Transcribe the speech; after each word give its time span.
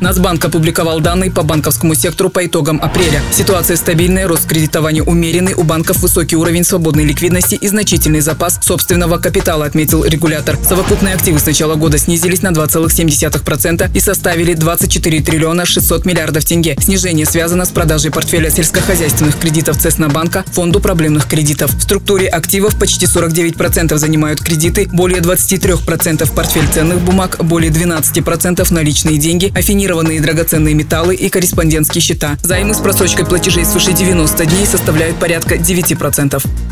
Нацбанк 0.00 0.44
опубликовал 0.44 1.00
данные 1.00 1.30
по 1.30 1.42
банковскому 1.42 1.94
сектору 1.94 2.30
по 2.30 2.46
итогам 2.46 2.80
апреля. 2.80 3.20
Ситуация 3.32 3.76
стабильная, 3.76 4.28
рост 4.28 4.46
кредитования 4.46 5.02
умеренный, 5.02 5.54
у 5.54 5.64
банков 5.64 5.98
высокий 5.98 6.36
уровень 6.36 6.64
свободной 6.64 7.04
ликвидности 7.04 7.56
и 7.56 7.66
значительный 7.66 8.20
запас 8.20 8.60
собственного 8.62 9.18
капитала, 9.18 9.64
отметил 9.64 10.04
регулятор. 10.04 10.56
Совокупные 10.62 11.14
активы 11.14 11.40
с 11.40 11.46
начала 11.46 11.74
года 11.74 11.98
снизились 11.98 12.42
на 12.42 12.48
2,7% 12.48 13.90
и 13.92 14.00
составили 14.00 14.54
24 14.54 15.20
триллиона 15.20 15.66
600 15.66 16.04
миллиардов 16.04 16.44
тенге. 16.44 16.76
Снижение 16.80 17.26
связано 17.26 17.64
с 17.64 17.70
продажей 17.70 18.12
портфеля 18.12 18.50
сельскохозяйственных 18.50 19.36
кредитов 19.38 19.78
Цеснобанка 19.78 20.44
фонду 20.52 20.78
проблемных 20.80 21.26
кредитов. 21.26 21.74
В 21.74 21.82
структуре 21.82 22.28
активов 22.28 22.78
почти 22.78 23.06
49% 23.06 23.96
занимают 23.96 24.40
кредиты, 24.40 24.88
более 24.92 25.20
23% 25.20 26.32
портфель 26.34 26.68
ценных 26.72 27.00
бумаг, 27.00 27.36
более 27.40 27.72
12% 27.72 28.72
наличные 28.72 29.18
деньги, 29.18 29.52
афинированные 29.54 29.87
комбинированные 29.88 30.20
драгоценные 30.20 30.74
металлы 30.74 31.14
и 31.14 31.30
корреспондентские 31.30 32.02
счета. 32.02 32.36
Займы 32.42 32.74
с 32.74 32.78
просрочкой 32.78 33.24
платежей 33.24 33.64
свыше 33.64 33.92
90 33.92 34.44
дней 34.44 34.66
составляют 34.66 35.16
порядка 35.18 35.54
9%. 35.56 36.67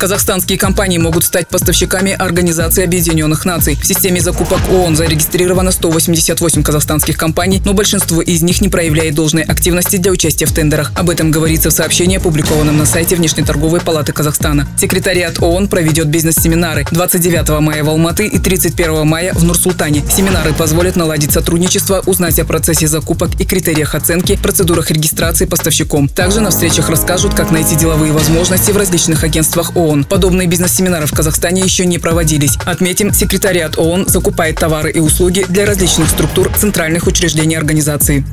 Казахстанские 0.00 0.56
компании 0.56 0.96
могут 0.96 1.24
стать 1.24 1.46
поставщиками 1.48 2.12
Организации 2.12 2.84
Объединенных 2.84 3.44
Наций. 3.44 3.74
В 3.74 3.86
системе 3.86 4.22
закупок 4.22 4.58
ООН 4.70 4.96
зарегистрировано 4.96 5.72
188 5.72 6.62
казахстанских 6.62 7.18
компаний, 7.18 7.60
но 7.66 7.74
большинство 7.74 8.22
из 8.22 8.40
них 8.40 8.62
не 8.62 8.70
проявляет 8.70 9.14
должной 9.14 9.42
активности 9.42 9.98
для 9.98 10.10
участия 10.10 10.46
в 10.46 10.52
тендерах. 10.52 10.90
Об 10.94 11.10
этом 11.10 11.30
говорится 11.30 11.68
в 11.68 11.74
сообщении, 11.74 12.16
опубликованном 12.16 12.78
на 12.78 12.86
сайте 12.86 13.14
Внешнеторговой 13.14 13.82
палаты 13.82 14.14
Казахстана. 14.14 14.66
Секретариат 14.78 15.42
ООН 15.42 15.68
проведет 15.68 16.06
бизнес-семинары 16.06 16.86
29 16.90 17.60
мая 17.60 17.84
в 17.84 17.90
Алматы 17.90 18.26
и 18.26 18.38
31 18.38 19.06
мая 19.06 19.34
в 19.34 19.44
Нур-Султане. 19.44 20.02
Семинары 20.10 20.54
позволят 20.54 20.96
наладить 20.96 21.32
сотрудничество, 21.32 22.02
узнать 22.06 22.38
о 22.38 22.46
процессе 22.46 22.86
закупок 22.86 23.38
и 23.38 23.44
критериях 23.44 23.94
оценки, 23.94 24.38
процедурах 24.42 24.90
регистрации 24.90 25.44
поставщиком. 25.44 26.08
Также 26.08 26.40
на 26.40 26.48
встречах 26.48 26.88
расскажут, 26.88 27.34
как 27.34 27.50
найти 27.50 27.76
деловые 27.76 28.14
возможности 28.14 28.70
в 28.70 28.78
различных 28.78 29.24
агентствах 29.24 29.76
ООН 29.76 29.89
ООН. 29.90 30.04
Подобные 30.04 30.46
бизнес-семинары 30.46 31.06
в 31.06 31.12
Казахстане 31.12 31.62
еще 31.62 31.84
не 31.84 31.98
проводились. 31.98 32.56
Отметим, 32.64 33.12
секретариат 33.12 33.76
ООН 33.76 34.06
закупает 34.08 34.56
товары 34.56 34.90
и 34.92 35.00
услуги 35.00 35.44
для 35.48 35.66
различных 35.66 36.08
структур 36.08 36.50
центральных 36.56 37.06
учреждений 37.06 37.56
организации. 37.56 38.24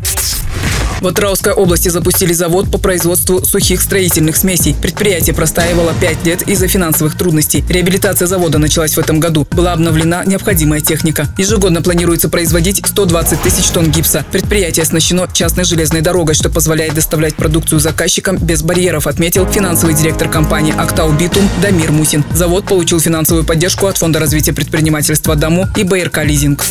В 1.00 1.08
Атырауской 1.08 1.54
области 1.54 1.90
запустили 1.90 2.34
завод 2.34 2.72
по 2.72 2.80
производству 2.80 3.46
сухих 3.46 3.82
строительных 3.82 4.36
смесей. 4.36 4.76
Предприятие 4.82 5.36
простаивало 5.36 5.94
5 6.02 6.26
лет 6.26 6.42
из-за 6.44 6.68
финансовых 6.68 7.16
трудностей. 7.16 7.64
Реабилитация 7.70 8.28
завода 8.28 8.58
началась 8.58 8.94
в 8.94 9.00
этом 9.00 9.20
году. 9.20 9.48
Была 9.52 9.74
обновлена 9.74 10.24
необходимая 10.26 10.82
техника. 10.82 11.28
Ежегодно 11.38 11.84
планируется 11.84 12.30
производить 12.30 12.82
120 12.84 13.42
тысяч 13.42 13.66
тонн 13.66 13.92
гипса. 13.92 14.26
Предприятие 14.32 14.84
оснащено 14.84 15.28
частной 15.32 15.66
железной 15.66 16.02
дорогой, 16.02 16.34
что 16.34 16.50
позволяет 16.50 16.96
доставлять 16.96 17.36
продукцию 17.36 17.80
заказчикам 17.80 18.38
без 18.38 18.64
барьеров, 18.64 19.06
отметил 19.06 19.46
финансовый 19.46 19.94
директор 19.94 20.30
компании 20.30 20.74
«Актау 20.76 21.12
Битум» 21.14 21.48
Дамир 21.62 21.92
Мусин. 21.92 22.24
Завод 22.34 22.66
получил 22.66 23.00
финансовую 23.00 23.46
поддержку 23.46 23.86
от 23.86 23.98
Фонда 23.98 24.20
развития 24.20 24.54
предпринимательства 24.54 25.36
«Дому» 25.36 25.68
и 25.76 25.84
БРК 25.84 26.24
«Лизинг». 26.24 26.64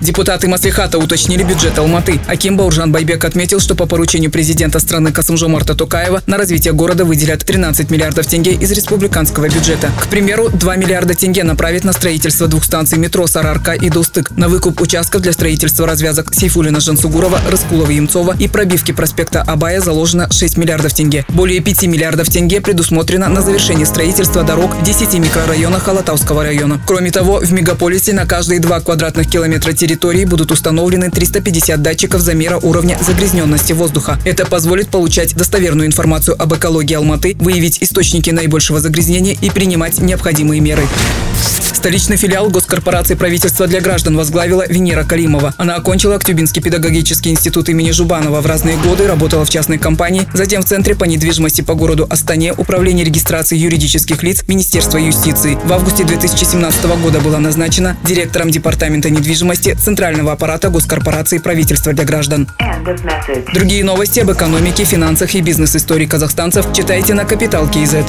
Депутаты 0.00 0.48
Маслихата 0.48 0.98
уточнили 0.98 1.42
бюджет 1.42 1.78
Алматы. 1.78 2.18
Аким 2.26 2.56
Бауржан 2.56 2.90
Байбек 2.90 3.22
отметил, 3.22 3.60
что 3.60 3.74
по 3.74 3.84
поручению 3.84 4.30
президента 4.30 4.80
страны 4.80 5.12
Касымжомарта 5.12 5.74
Токаева 5.74 6.22
на 6.26 6.38
развитие 6.38 6.72
города 6.72 7.04
выделят 7.04 7.44
13 7.44 7.90
миллиардов 7.90 8.26
тенге 8.26 8.54
из 8.54 8.72
республиканского 8.72 9.50
бюджета. 9.50 9.92
К 10.00 10.06
примеру, 10.06 10.48
2 10.48 10.76
миллиарда 10.76 11.14
тенге 11.14 11.44
направят 11.44 11.84
на 11.84 11.92
строительство 11.92 12.46
двух 12.46 12.64
станций 12.64 12.96
метро 12.96 13.26
Сарарка 13.26 13.72
и 13.72 13.90
Достык, 13.90 14.30
на 14.30 14.48
выкуп 14.48 14.80
участков 14.80 15.20
для 15.20 15.32
строительства 15.32 15.86
развязок 15.86 16.32
Сейфулина 16.34 16.80
Жансугурова, 16.80 17.38
Раскулова 17.50 17.90
Емцова 17.90 18.34
и 18.38 18.48
пробивки 18.48 18.92
проспекта 18.92 19.42
Абая 19.42 19.82
заложено 19.82 20.32
6 20.32 20.56
миллиардов 20.56 20.94
тенге. 20.94 21.26
Более 21.28 21.60
5 21.60 21.82
миллиардов 21.82 22.30
тенге 22.30 22.62
предусмотрено 22.62 23.28
на 23.28 23.42
завершение 23.42 23.84
строительства 23.84 24.44
дорог 24.44 24.74
в 24.76 24.82
10 24.82 25.12
микрорайонах 25.18 25.86
Алатауского 25.86 26.42
района. 26.42 26.80
Кроме 26.86 27.10
того, 27.10 27.40
в 27.40 27.52
мегаполисе 27.52 28.14
на 28.14 28.24
каждые 28.24 28.60
2 28.60 28.80
квадратных 28.80 29.28
километра 29.28 29.72
территории 29.72 29.89
территории 29.90 30.24
будут 30.24 30.52
установлены 30.52 31.10
350 31.10 31.82
датчиков 31.82 32.20
замера 32.20 32.58
уровня 32.58 32.96
загрязненности 33.04 33.72
воздуха. 33.72 34.20
Это 34.24 34.46
позволит 34.46 34.88
получать 34.88 35.34
достоверную 35.34 35.88
информацию 35.88 36.40
об 36.40 36.54
экологии 36.54 36.94
Алматы, 36.94 37.36
выявить 37.40 37.82
источники 37.82 38.30
наибольшего 38.30 38.78
загрязнения 38.78 39.36
и 39.40 39.50
принимать 39.50 39.98
необходимые 39.98 40.60
меры. 40.60 40.86
Столичный 41.80 42.18
филиал 42.18 42.50
госкорпорации 42.50 43.14
правительства 43.14 43.66
для 43.66 43.80
граждан 43.80 44.14
возглавила 44.14 44.66
Венера 44.68 45.02
Калимова. 45.02 45.54
Она 45.56 45.76
окончила 45.76 46.16
Актюбинский 46.16 46.60
педагогический 46.60 47.30
институт 47.30 47.70
имени 47.70 47.90
Жубанова. 47.90 48.42
В 48.42 48.46
разные 48.46 48.76
годы 48.76 49.08
работала 49.08 49.46
в 49.46 49.48
частной 49.48 49.78
компании, 49.78 50.28
затем 50.34 50.60
в 50.60 50.66
Центре 50.66 50.94
по 50.94 51.04
недвижимости 51.04 51.62
по 51.62 51.72
городу 51.72 52.06
Астане, 52.10 52.52
Управление 52.52 53.02
регистрации 53.02 53.56
юридических 53.56 54.22
лиц 54.22 54.44
Министерства 54.46 54.98
юстиции. 54.98 55.56
В 55.64 55.72
августе 55.72 56.04
2017 56.04 56.84
года 57.02 57.18
была 57.20 57.38
назначена 57.38 57.96
директором 58.04 58.50
Департамента 58.50 59.08
недвижимости 59.08 59.72
Центрального 59.72 60.32
аппарата 60.32 60.68
госкорпорации 60.68 61.38
правительства 61.38 61.94
для 61.94 62.04
граждан. 62.04 62.46
Другие 63.54 63.84
новости 63.84 64.20
об 64.20 64.30
экономике, 64.30 64.84
финансах 64.84 65.34
и 65.34 65.40
бизнес-истории 65.40 66.04
казахстанцев 66.04 66.66
читайте 66.74 67.14
на 67.14 67.24
Капитал 67.24 67.66
Киезет. 67.70 68.04